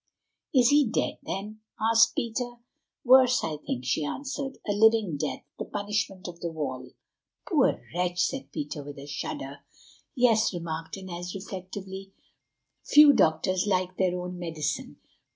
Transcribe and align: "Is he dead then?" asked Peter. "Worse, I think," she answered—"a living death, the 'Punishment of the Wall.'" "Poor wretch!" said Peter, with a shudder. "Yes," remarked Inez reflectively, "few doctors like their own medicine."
"Is 0.51 0.69
he 0.69 0.89
dead 0.89 1.19
then?" 1.21 1.59
asked 1.79 2.15
Peter. 2.15 2.53
"Worse, 3.03 3.43
I 3.43 3.57
think," 3.57 3.85
she 3.85 4.03
answered—"a 4.03 4.71
living 4.71 5.15
death, 5.15 5.43
the 5.59 5.65
'Punishment 5.65 6.27
of 6.27 6.39
the 6.39 6.49
Wall.'" 6.51 6.93
"Poor 7.47 7.79
wretch!" 7.93 8.19
said 8.19 8.51
Peter, 8.51 8.83
with 8.83 8.97
a 8.97 9.05
shudder. 9.05 9.59
"Yes," 10.15 10.55
remarked 10.55 10.97
Inez 10.97 11.35
reflectively, 11.35 12.13
"few 12.83 13.13
doctors 13.13 13.67
like 13.67 13.97
their 13.97 14.19
own 14.19 14.39
medicine." 14.39 14.97